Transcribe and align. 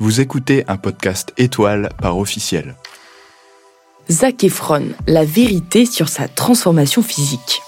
Vous 0.00 0.20
écoutez 0.20 0.64
un 0.66 0.76
podcast 0.76 1.32
étoile 1.38 1.90
par 2.02 2.18
officiel. 2.18 2.74
Zac 4.10 4.42
Efron, 4.42 4.88
la 5.06 5.24
vérité 5.24 5.86
sur 5.86 6.08
sa 6.08 6.26
transformation 6.26 7.00
physique. 7.00 7.62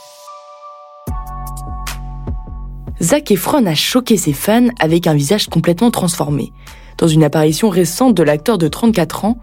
Zac 3.01 3.30
Efron 3.30 3.65
a 3.66 3.77
choqué 3.77 4.16
ses 4.16 4.33
fans 4.33 4.66
avec 4.80 5.07
un 5.07 5.15
visage 5.15 5.47
complètement 5.47 5.93
transformé. 5.93 6.52
Dans 6.99 7.07
une 7.07 7.23
apparition 7.23 7.69
récente 7.69 8.15
de 8.15 8.25
l'acteur 8.25 8.59
de 8.59 8.66
34 8.66 9.24
ans, 9.24 9.38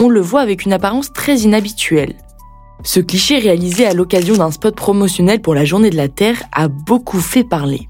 on 0.00 0.08
le 0.08 0.20
voit 0.20 0.42
avec 0.42 0.64
une 0.64 0.72
apparence 0.72 1.12
très 1.12 1.38
inhabituelle. 1.38 2.14
Ce 2.84 3.00
cliché 3.00 3.40
réalisé 3.40 3.84
à 3.84 3.94
l'occasion 3.94 4.36
d'un 4.36 4.52
spot 4.52 4.76
promotionnel 4.76 5.42
pour 5.42 5.56
la 5.56 5.64
Journée 5.64 5.90
de 5.90 5.96
la 5.96 6.08
Terre 6.08 6.40
a 6.52 6.68
beaucoup 6.68 7.18
fait 7.18 7.42
parler. 7.42 7.88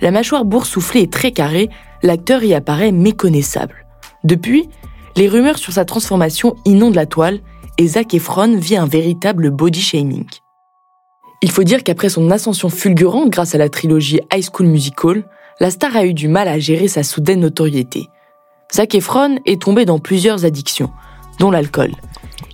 La 0.00 0.10
mâchoire 0.10 0.44
boursouflée 0.44 1.02
et 1.02 1.08
très 1.08 1.30
carrée, 1.30 1.70
l'acteur 2.02 2.42
y 2.44 2.54
apparaît 2.54 2.92
méconnaissable. 2.92 3.86
Depuis, 4.24 4.68
les 5.16 5.28
rumeurs 5.28 5.58
sur 5.58 5.72
sa 5.72 5.84
transformation 5.84 6.56
inondent 6.64 6.94
la 6.94 7.06
toile 7.06 7.40
et 7.78 7.86
Zac 7.86 8.14
Efron 8.14 8.56
vit 8.56 8.76
un 8.76 8.86
véritable 8.86 9.50
body 9.50 9.80
shaming. 9.80 10.26
Il 11.42 11.50
faut 11.50 11.64
dire 11.64 11.82
qu'après 11.82 12.08
son 12.08 12.30
ascension 12.30 12.68
fulgurante 12.68 13.30
grâce 13.30 13.54
à 13.54 13.58
la 13.58 13.68
trilogie 13.68 14.20
High 14.32 14.44
School 14.44 14.66
Musical, 14.66 15.24
la 15.60 15.70
star 15.70 15.96
a 15.96 16.04
eu 16.04 16.14
du 16.14 16.28
mal 16.28 16.48
à 16.48 16.58
gérer 16.58 16.88
sa 16.88 17.02
soudaine 17.02 17.40
notoriété. 17.40 18.08
Zac 18.72 18.94
Efron 18.94 19.38
est 19.44 19.60
tombé 19.60 19.84
dans 19.84 19.98
plusieurs 19.98 20.44
addictions, 20.44 20.90
dont 21.38 21.50
l'alcool, 21.50 21.92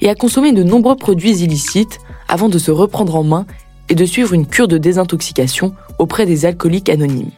et 0.01 0.09
a 0.09 0.15
consommé 0.15 0.53
de 0.53 0.63
nombreux 0.63 0.97
produits 0.97 1.43
illicites 1.43 1.99
avant 2.29 2.49
de 2.49 2.59
se 2.59 2.71
reprendre 2.71 3.17
en 3.17 3.25
main 3.25 3.47
et 3.89 3.95
de 3.95 4.05
suivre 4.05 4.33
une 4.33 4.47
cure 4.47 4.69
de 4.69 4.79
désintoxication 4.79 5.75
auprès 5.99 6.27
des 6.27 6.45
alcooliques 6.45 6.91
anonymes. 6.91 7.31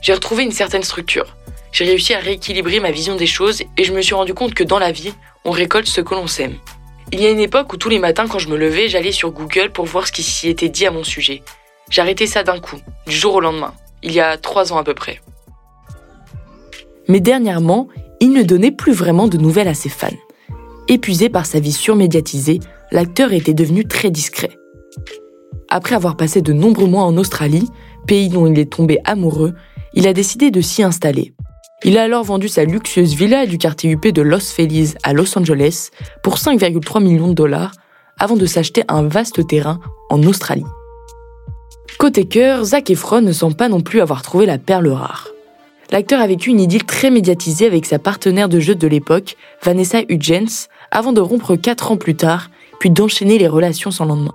J'ai 0.00 0.12
retrouvé 0.12 0.44
une 0.44 0.52
certaine 0.52 0.82
structure. 0.82 1.36
J'ai 1.72 1.84
réussi 1.84 2.14
à 2.14 2.18
rééquilibrer 2.18 2.80
ma 2.80 2.90
vision 2.90 3.16
des 3.16 3.26
choses 3.26 3.62
et 3.76 3.84
je 3.84 3.92
me 3.92 4.00
suis 4.00 4.14
rendu 4.14 4.34
compte 4.34 4.54
que 4.54 4.64
dans 4.64 4.78
la 4.78 4.92
vie, 4.92 5.12
on 5.44 5.50
récolte 5.50 5.86
ce 5.86 6.00
que 6.00 6.14
l'on 6.14 6.26
sème. 6.26 6.54
Il 7.12 7.20
y 7.20 7.26
a 7.26 7.30
une 7.30 7.40
époque 7.40 7.72
où 7.72 7.76
tous 7.76 7.88
les 7.88 7.98
matins 7.98 8.26
quand 8.28 8.38
je 8.38 8.48
me 8.48 8.56
levais, 8.56 8.88
j'allais 8.88 9.12
sur 9.12 9.30
Google 9.30 9.70
pour 9.72 9.84
voir 9.84 10.06
ce 10.06 10.12
qui 10.12 10.22
s'y 10.22 10.48
était 10.48 10.68
dit 10.68 10.86
à 10.86 10.90
mon 10.90 11.04
sujet. 11.04 11.42
Arrêté 11.96 12.26
ça 12.26 12.42
d'un 12.42 12.58
coup, 12.58 12.78
du 13.06 13.14
jour 13.14 13.34
au 13.34 13.40
lendemain, 13.40 13.72
il 14.02 14.12
y 14.12 14.20
a 14.20 14.36
trois 14.36 14.72
ans 14.72 14.76
à 14.76 14.84
peu 14.84 14.94
près. 14.94 15.20
Mais 17.08 17.20
dernièrement, 17.20 17.88
il 18.20 18.32
ne 18.32 18.42
donnait 18.42 18.72
plus 18.72 18.92
vraiment 18.92 19.28
de 19.28 19.38
nouvelles 19.38 19.68
à 19.68 19.74
ses 19.74 19.88
fans. 19.88 20.08
Épuisé 20.88 21.28
par 21.28 21.46
sa 21.46 21.60
vie 21.60 21.72
surmédiatisée, 21.72 22.60
l'acteur 22.90 23.32
était 23.32 23.54
devenu 23.54 23.86
très 23.86 24.10
discret. 24.10 24.50
Après 25.68 25.94
avoir 25.94 26.16
passé 26.16 26.42
de 26.42 26.52
nombreux 26.52 26.86
mois 26.86 27.04
en 27.04 27.16
Australie, 27.16 27.68
pays 28.06 28.28
dont 28.28 28.46
il 28.46 28.58
est 28.58 28.72
tombé 28.72 28.98
amoureux, 29.04 29.54
il 29.96 30.06
a 30.06 30.12
décidé 30.12 30.50
de 30.50 30.60
s'y 30.60 30.82
installer. 30.82 31.32
Il 31.82 31.96
a 31.98 32.02
alors 32.02 32.22
vendu 32.22 32.48
sa 32.48 32.64
luxueuse 32.64 33.14
villa 33.14 33.46
du 33.46 33.56
quartier 33.56 33.90
UP 33.90 34.06
de 34.06 34.22
Los 34.22 34.52
Feliz 34.52 34.96
à 35.02 35.14
Los 35.14 35.36
Angeles 35.38 35.88
pour 36.22 36.36
5,3 36.36 37.02
millions 37.02 37.28
de 37.28 37.34
dollars 37.34 37.72
avant 38.18 38.36
de 38.36 38.46
s'acheter 38.46 38.84
un 38.88 39.08
vaste 39.08 39.46
terrain 39.46 39.80
en 40.10 40.22
Australie. 40.22 40.64
Côté 41.98 42.26
cœur, 42.26 42.64
Zac 42.64 42.90
Efron 42.90 43.22
ne 43.22 43.32
semble 43.32 43.56
pas 43.56 43.70
non 43.70 43.80
plus 43.80 44.02
avoir 44.02 44.20
trouvé 44.20 44.44
la 44.44 44.58
perle 44.58 44.88
rare. 44.88 45.28
L'acteur 45.90 46.20
a 46.20 46.26
vécu 46.26 46.50
une 46.50 46.60
idylle 46.60 46.84
très 46.84 47.10
médiatisée 47.10 47.66
avec 47.66 47.86
sa 47.86 47.98
partenaire 47.98 48.50
de 48.50 48.60
jeu 48.60 48.74
de 48.74 48.86
l'époque, 48.86 49.36
Vanessa 49.62 50.00
Hudgens, 50.08 50.68
avant 50.90 51.12
de 51.12 51.20
rompre 51.22 51.56
4 51.56 51.92
ans 51.92 51.96
plus 51.96 52.16
tard, 52.16 52.50
puis 52.80 52.90
d'enchaîner 52.90 53.38
les 53.38 53.48
relations 53.48 53.90
sans 53.90 54.04
lendemain. 54.04 54.34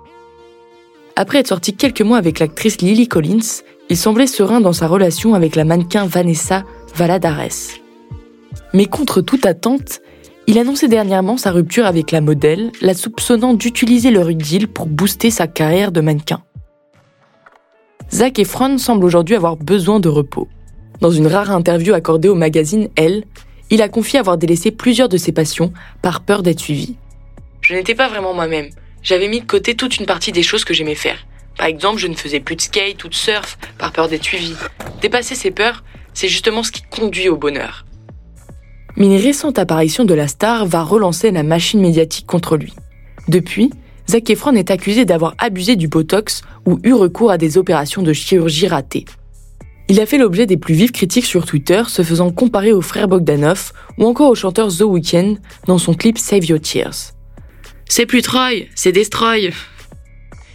Après 1.22 1.38
être 1.38 1.50
sorti 1.50 1.76
quelques 1.76 2.02
mois 2.02 2.18
avec 2.18 2.40
l'actrice 2.40 2.82
Lily 2.82 3.08
Collins, 3.08 3.62
il 3.92 3.96
semblait 3.96 4.26
serein 4.26 4.60
dans 4.60 4.74
sa 4.74 4.88
relation 4.88 5.36
avec 5.36 5.56
la 5.56 5.66
mannequin 5.66 6.08
Vanessa 6.08 6.64
Valadares. 6.96 7.78
Mais 8.74 8.88
contre 8.88 9.22
toute 9.22 9.46
attente, 9.46 10.02
il 10.48 10.58
annonçait 10.58 10.88
dernièrement 10.88 11.38
sa 11.38 11.52
rupture 11.52 11.86
avec 11.86 12.10
la 12.10 12.22
modèle, 12.22 12.72
la 12.82 12.96
soupçonnant 12.96 13.54
d'utiliser 13.54 14.10
leur 14.10 14.32
idylle 14.32 14.68
pour 14.68 14.88
booster 14.88 15.30
sa 15.30 15.46
carrière 15.46 15.92
de 15.92 16.02
mannequin. 16.02 16.42
Zac 18.12 18.40
Efron 18.40 18.80
semble 18.80 19.06
aujourd'hui 19.06 19.36
avoir 19.36 19.58
besoin 19.58 20.00
de 20.00 20.10
repos. 20.10 20.48
Dans 21.02 21.12
une 21.12 21.28
rare 21.28 21.52
interview 21.52 21.94
accordée 21.94 22.30
au 22.30 22.36
magazine 22.36 22.90
Elle, 22.96 23.26
il 23.70 23.84
a 23.84 23.90
confié 23.90 24.18
avoir 24.18 24.40
délaissé 24.40 24.72
plusieurs 24.72 25.08
de 25.08 25.18
ses 25.18 25.34
passions 25.34 25.72
par 26.02 26.22
peur 26.22 26.42
d'être 26.42 26.62
suivi. 26.62 26.96
Je 27.62 27.76
n'étais 27.76 27.94
pas 27.94 28.10
vraiment 28.10 28.34
moi-même. 28.34 28.72
J'avais 29.04 29.28
mis 29.28 29.42
de 29.42 29.46
côté 29.46 29.76
toute 29.76 29.98
une 29.98 30.06
partie 30.06 30.32
des 30.32 30.44
choses 30.44 30.64
que 30.64 30.74
j'aimais 30.74 30.96
faire. 30.96 31.26
Par 31.58 31.68
exemple, 31.68 32.00
je 32.00 32.08
ne 32.08 32.16
faisais 32.16 32.40
plus 32.40 32.56
de 32.56 32.62
skate 32.62 33.04
ou 33.04 33.08
de 33.08 33.14
surf 33.14 33.58
par 33.78 33.92
peur 33.92 34.08
d'être 34.08 34.24
suivi. 34.24 34.54
Dépasser 35.02 35.36
ces 35.36 35.52
peurs, 35.52 35.84
c'est 36.14 36.28
justement 36.28 36.64
ce 36.64 36.72
qui 36.72 36.84
conduit 36.84 37.30
au 37.30 37.38
bonheur. 37.38 37.86
Mais 38.98 39.06
une 39.06 39.22
récente 39.22 39.58
apparition 39.58 40.06
de 40.06 40.14
la 40.14 40.28
star 40.28 40.66
va 40.66 40.84
relancer 40.84 41.32
la 41.32 41.44
machine 41.44 41.82
médiatique 41.82 42.28
contre 42.28 42.58
lui. 42.58 42.74
Depuis, 43.28 43.72
Zac 44.10 44.30
Efron 44.30 44.54
est 44.54 44.72
accusé 44.72 45.06
d'avoir 45.06 45.36
abusé 45.38 45.76
du 45.76 45.88
Botox 45.88 46.42
ou 46.66 46.80
eu 46.84 46.94
recours 46.94 47.32
à 47.32 47.38
des 47.38 47.58
opérations 47.58 48.02
de 48.02 48.14
chirurgie 48.14 48.68
ratées. 48.68 49.06
Il 49.88 50.00
a 50.00 50.06
fait 50.06 50.18
l'objet 50.18 50.46
des 50.46 50.58
plus 50.58 50.74
vives 50.74 50.92
critiques 50.92 51.26
sur 51.26 51.46
Twitter, 51.46 51.84
se 51.88 52.04
faisant 52.04 52.32
comparer 52.32 52.72
au 52.72 52.82
frère 52.82 53.08
Bogdanov 53.08 53.74
ou 53.98 54.06
encore 54.06 54.30
au 54.30 54.36
chanteur 54.36 54.70
The 54.70 54.82
Weeknd 54.82 55.36
dans 55.68 55.78
son 55.78 55.94
clip 55.94 56.18
Save 56.18 56.46
Your 56.46 56.60
Tears. 56.60 57.14
C'est 57.94 58.06
plus 58.06 58.22
Troy, 58.22 58.70
c'est 58.74 58.94
Destroy. 58.94 59.52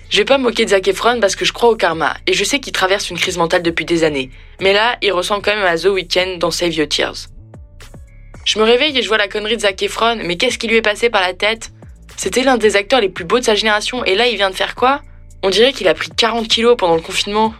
Je 0.09 0.17
vais 0.17 0.25
pas 0.25 0.39
me 0.39 0.45
moquer 0.45 0.65
de 0.65 0.71
Zac 0.71 0.89
Efron 0.89 1.21
parce 1.21 1.37
que 1.37 1.45
je 1.45 1.53
crois 1.53 1.69
au 1.69 1.77
karma 1.77 2.17
et 2.27 2.33
je 2.33 2.43
sais 2.45 2.61
qu'il 2.61 2.73
traverse 2.73 3.11
une 3.11 3.19
crise 3.19 3.37
mentale 3.37 3.63
depuis 3.63 3.85
des 3.85 4.05
années. 4.05 4.31
Mais 4.63 4.73
là, 4.73 4.97
il 5.03 5.13
ressemble 5.13 5.43
quand 5.43 5.55
même 5.55 5.67
à 5.67 5.77
The 5.77 5.89
Weeknd 5.89 6.39
dans 6.39 6.51
Save 6.51 6.73
Your 6.73 6.89
Tears. 6.89 7.27
Je 8.47 8.59
me 8.59 8.65
réveille 8.65 8.97
et 8.97 9.03
je 9.03 9.09
vois 9.09 9.19
la 9.19 9.29
connerie 9.29 9.57
de 9.57 9.61
Zac 9.61 9.83
Efron, 9.83 10.17
mais 10.25 10.39
qu'est-ce 10.39 10.57
qui 10.57 10.67
lui 10.67 10.77
est 10.77 10.83
passé 10.83 11.11
par 11.11 11.21
la 11.21 11.35
tête? 11.35 11.73
C'était 12.17 12.43
l'un 12.43 12.57
des 12.57 12.75
acteurs 12.75 13.03
les 13.03 13.11
plus 13.11 13.27
beaux 13.27 13.39
de 13.39 13.45
sa 13.45 13.55
génération 13.55 14.03
et 14.03 14.15
là 14.15 14.29
il 14.29 14.37
vient 14.37 14.49
de 14.49 14.55
faire 14.55 14.75
quoi? 14.75 15.03
On 15.43 15.51
dirait 15.51 15.75
qu'il 15.75 15.89
a 15.89 15.95
pris 15.95 16.09
40 16.09 16.49
kilos 16.49 16.75
pendant 16.79 16.97
le 16.97 17.03
confinement. 17.03 17.53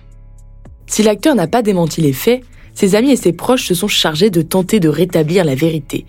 Si 0.87 1.03
l'acteur 1.03 1.35
n'a 1.35 1.49
pas 1.49 1.61
démenti 1.61 2.01
les 2.01 2.15
faits, 2.15 2.41
ses 2.73 2.95
amis 2.95 3.13
et 3.13 3.17
ses 3.17 3.35
proches 3.35 3.67
se 3.67 3.75
sont 3.75 3.89
chargés 3.89 4.31
de 4.31 4.41
tenter 4.41 4.81
de 4.81 4.89
rétablir 4.89 5.45
la 5.45 5.55
vérité. 5.55 6.07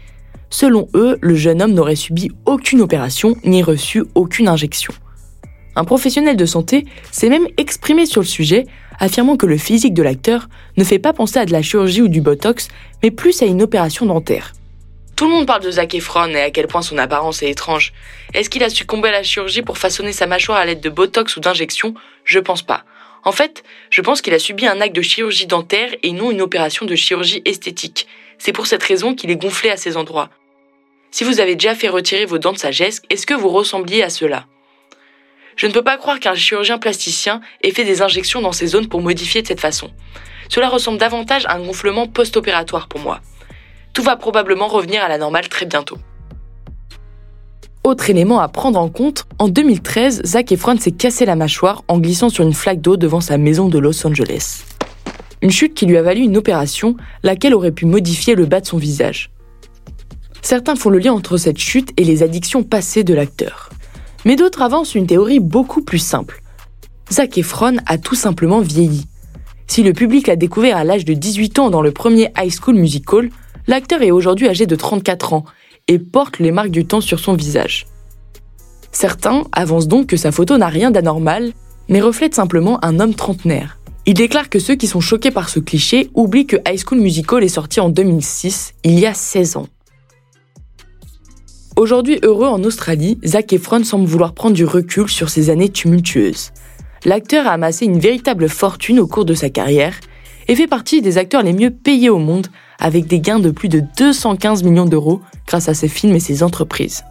Selon 0.49 0.87
eux, 0.95 1.17
le 1.21 1.35
jeune 1.35 1.61
homme 1.61 1.73
n'aurait 1.73 1.95
subi 1.95 2.31
aucune 2.45 2.81
opération 2.81 3.35
ni 3.43 3.61
reçu 3.63 4.03
aucune 4.15 4.47
injection. 4.47 4.93
Un 5.75 5.83
professionnel 5.83 6.35
de 6.35 6.45
santé 6.45 6.85
s'est 7.11 7.29
même 7.29 7.47
exprimé 7.57 8.05
sur 8.05 8.21
le 8.21 8.27
sujet, 8.27 8.65
affirmant 8.99 9.37
que 9.37 9.45
le 9.45 9.57
physique 9.57 9.93
de 9.93 10.01
l'acteur 10.01 10.49
ne 10.75 10.83
fait 10.83 10.99
pas 10.99 11.13
penser 11.13 11.37
à 11.37 11.45
de 11.45 11.51
la 11.51 11.61
chirurgie 11.61 12.01
ou 12.01 12.07
du 12.07 12.21
botox, 12.21 12.69
mais 13.03 13.11
plus 13.11 13.41
à 13.43 13.45
une 13.45 13.61
opération 13.61 14.05
dentaire. 14.05 14.53
Tout 15.15 15.25
le 15.25 15.31
monde 15.31 15.47
parle 15.47 15.63
de 15.63 15.71
Zac 15.71 15.95
Efron 15.95 16.29
et 16.29 16.41
à 16.41 16.51
quel 16.51 16.67
point 16.67 16.81
son 16.81 16.97
apparence 16.97 17.41
est 17.41 17.49
étrange. 17.49 17.93
Est-ce 18.33 18.49
qu'il 18.49 18.63
a 18.63 18.69
succombé 18.69 19.09
à 19.09 19.11
la 19.11 19.23
chirurgie 19.23 19.63
pour 19.63 19.77
façonner 19.77 20.13
sa 20.13 20.27
mâchoire 20.27 20.59
à 20.59 20.65
l'aide 20.65 20.79
de 20.79 20.89
botox 20.89 21.35
ou 21.37 21.39
d'injections 21.39 21.93
Je 22.23 22.39
pense 22.39 22.61
pas. 22.61 22.83
En 23.23 23.31
fait, 23.31 23.63
je 23.89 24.01
pense 24.01 24.21
qu'il 24.21 24.33
a 24.33 24.39
subi 24.39 24.67
un 24.67 24.79
acte 24.79 24.95
de 24.95 25.01
chirurgie 25.01 25.47
dentaire 25.47 25.89
et 26.01 26.11
non 26.11 26.31
une 26.31 26.41
opération 26.41 26.85
de 26.85 26.95
chirurgie 26.95 27.41
esthétique. 27.45 28.07
C'est 28.37 28.53
pour 28.53 28.67
cette 28.67 28.83
raison 28.83 29.15
qu'il 29.15 29.31
est 29.31 29.35
gonflé 29.41 29.69
à 29.69 29.77
ces 29.77 29.97
endroits. 29.97 30.29
Si 31.11 31.23
vous 31.23 31.39
avez 31.39 31.55
déjà 31.55 31.73
fait 31.73 31.89
retirer 31.89 32.25
vos 32.25 32.37
dents 32.37 32.53
de 32.53 32.57
sagesse, 32.57 33.01
est-ce 33.09 33.25
que 33.25 33.33
vous 33.33 33.49
ressembliez 33.49 34.03
à 34.03 34.09
cela? 34.09 34.45
Je 35.55 35.65
ne 35.65 35.71
peux 35.71 35.83
pas 35.83 35.97
croire 35.97 36.19
qu'un 36.19 36.35
chirurgien 36.35 36.77
plasticien 36.77 37.41
ait 37.63 37.71
fait 37.71 37.83
des 37.83 38.01
injections 38.01 38.41
dans 38.41 38.51
ces 38.51 38.67
zones 38.67 38.87
pour 38.87 39.01
modifier 39.01 39.41
de 39.41 39.47
cette 39.47 39.61
façon. 39.61 39.89
Cela 40.49 40.69
ressemble 40.69 40.99
davantage 40.99 41.45
à 41.47 41.55
un 41.55 41.65
gonflement 41.65 42.07
post-opératoire 42.07 42.87
pour 42.87 42.99
moi. 42.99 43.21
Tout 43.93 44.03
va 44.03 44.15
probablement 44.15 44.67
revenir 44.67 45.03
à 45.03 45.07
la 45.07 45.17
normale 45.17 45.49
très 45.49 45.65
bientôt. 45.65 45.97
Autre 47.83 48.09
élément 48.09 48.39
à 48.39 48.47
prendre 48.49 48.79
en 48.79 48.89
compte, 48.89 49.25
en 49.39 49.47
2013, 49.47 50.21
Zac 50.25 50.51
Efron 50.51 50.77
s'est 50.77 50.91
cassé 50.91 51.25
la 51.25 51.35
mâchoire 51.35 51.83
en 51.87 51.97
glissant 51.97 52.29
sur 52.29 52.43
une 52.43 52.53
flaque 52.53 52.81
d'eau 52.81 52.97
devant 52.97 53.21
sa 53.21 53.37
maison 53.37 53.69
de 53.69 53.79
Los 53.79 54.05
Angeles. 54.05 54.63
Une 55.41 55.51
chute 55.51 55.73
qui 55.73 55.85
lui 55.85 55.97
a 55.97 56.01
valu 56.01 56.21
une 56.21 56.37
opération, 56.37 56.97
laquelle 57.23 57.55
aurait 57.55 57.71
pu 57.71 57.85
modifier 57.85 58.35
le 58.35 58.45
bas 58.45 58.59
de 58.59 58.65
son 58.65 58.77
visage. 58.77 59.31
Certains 60.41 60.75
font 60.75 60.89
le 60.89 60.99
lien 60.99 61.13
entre 61.13 61.37
cette 61.37 61.57
chute 61.57 61.91
et 61.97 62.03
les 62.03 62.23
addictions 62.23 62.63
passées 62.63 63.03
de 63.03 63.13
l'acteur. 63.13 63.69
Mais 64.25 64.35
d'autres 64.35 64.61
avancent 64.61 64.95
une 64.95 65.07
théorie 65.07 65.39
beaucoup 65.39 65.81
plus 65.81 65.99
simple. 65.99 66.41
Zac 67.11 67.37
Efron 67.37 67.77
a 67.85 67.97
tout 67.97 68.15
simplement 68.15 68.59
vieilli. 68.59 69.05
Si 69.67 69.83
le 69.83 69.93
public 69.93 70.27
l'a 70.27 70.35
découvert 70.35 70.77
à 70.77 70.83
l'âge 70.83 71.05
de 71.05 71.13
18 71.13 71.59
ans 71.59 71.69
dans 71.69 71.81
le 71.81 71.91
premier 71.91 72.31
High 72.37 72.53
School 72.53 72.75
Musical, 72.75 73.29
l'acteur 73.67 74.01
est 74.01 74.11
aujourd'hui 74.11 74.47
âgé 74.47 74.65
de 74.65 74.75
34 74.75 75.33
ans 75.33 75.45
et 75.87 75.99
porte 75.99 76.39
les 76.39 76.51
marques 76.51 76.71
du 76.71 76.85
temps 76.85 77.01
sur 77.01 77.19
son 77.19 77.33
visage. 77.33 77.85
Certains 78.91 79.43
avancent 79.51 79.87
donc 79.87 80.07
que 80.07 80.17
sa 80.17 80.31
photo 80.31 80.57
n'a 80.57 80.67
rien 80.67 80.91
d'anormal, 80.91 81.53
mais 81.89 82.01
reflète 82.01 82.35
simplement 82.35 82.83
un 82.83 82.99
homme 82.99 83.13
trentenaire. 83.13 83.77
Il 84.05 84.13
déclare 84.13 84.49
que 84.49 84.59
ceux 84.59 84.75
qui 84.75 84.87
sont 84.87 85.01
choqués 85.01 85.31
par 85.31 85.49
ce 85.49 85.59
cliché 85.59 86.09
oublient 86.13 86.47
que 86.47 86.57
High 86.67 86.79
School 86.79 86.99
Musical 86.99 87.43
est 87.43 87.49
sorti 87.49 87.79
en 87.79 87.89
2006, 87.89 88.73
il 88.83 88.97
y 88.99 89.05
a 89.05 89.13
16 89.13 89.57
ans. 89.57 89.67
Aujourd'hui 91.77 92.17
heureux 92.23 92.47
en 92.47 92.63
Australie, 92.63 93.19
Zac 93.23 93.53
Efron 93.53 93.83
semble 93.83 94.07
vouloir 94.07 94.33
prendre 94.33 94.55
du 94.55 94.65
recul 94.65 95.07
sur 95.07 95.29
ces 95.29 95.51
années 95.51 95.69
tumultueuses. 95.69 96.51
L'acteur 97.05 97.45
a 97.45 97.51
amassé 97.51 97.85
une 97.85 97.99
véritable 97.99 98.49
fortune 98.49 98.99
au 98.99 99.05
cours 99.05 99.25
de 99.25 99.35
sa 99.35 99.51
carrière 99.51 99.93
et 100.47 100.55
fait 100.55 100.65
partie 100.65 101.03
des 101.03 101.19
acteurs 101.19 101.43
les 101.43 101.53
mieux 101.53 101.69
payés 101.69 102.09
au 102.09 102.17
monde 102.17 102.47
avec 102.79 103.05
des 103.05 103.19
gains 103.19 103.37
de 103.37 103.51
plus 103.51 103.69
de 103.69 103.83
215 103.95 104.63
millions 104.63 104.87
d'euros 104.87 105.21
grâce 105.45 105.69
à 105.69 105.75
ses 105.75 105.87
films 105.87 106.15
et 106.15 106.19
ses 106.19 106.41
entreprises. 106.41 107.03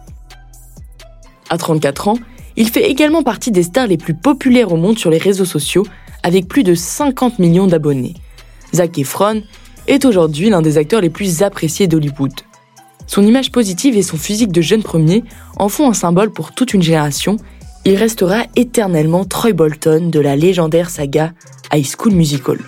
À 1.49 1.57
34 1.57 2.09
ans, 2.09 2.19
il 2.57 2.67
fait 2.67 2.91
également 2.91 3.23
partie 3.23 3.51
des 3.51 3.63
stars 3.63 3.87
les 3.87 3.97
plus 3.97 4.15
populaires 4.15 4.73
au 4.73 4.77
monde 4.77 4.99
sur 4.99 5.09
les 5.09 5.17
réseaux 5.17 5.45
sociaux 5.45 5.85
avec 6.23 6.49
plus 6.49 6.63
de 6.63 6.75
50 6.75 7.39
millions 7.39 7.67
d'abonnés. 7.67 8.15
Zac 8.75 8.97
Efron 8.97 9.43
est 9.87 10.03
aujourd'hui 10.03 10.49
l'un 10.49 10.61
des 10.61 10.77
acteurs 10.77 10.99
les 10.99 11.09
plus 11.09 11.41
appréciés 11.41 11.87
d'Hollywood. 11.87 12.33
Son 13.07 13.25
image 13.25 13.51
positive 13.51 13.97
et 13.97 14.03
son 14.03 14.17
physique 14.17 14.51
de 14.51 14.61
jeune 14.61 14.83
premier 14.83 15.23
en 15.55 15.69
font 15.69 15.89
un 15.89 15.93
symbole 15.93 16.31
pour 16.31 16.51
toute 16.51 16.73
une 16.73 16.83
génération. 16.83 17.37
Il 17.85 17.95
restera 17.95 18.43
éternellement 18.55 19.23
Troy 19.23 19.53
Bolton 19.53 20.09
de 20.09 20.19
la 20.19 20.35
légendaire 20.35 20.89
saga 20.89 21.33
High 21.73 21.85
School 21.85 22.13
Musical. 22.13 22.59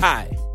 Hi, 0.00 0.37